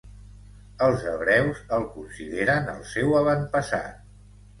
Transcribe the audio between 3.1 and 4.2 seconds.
avantpassat.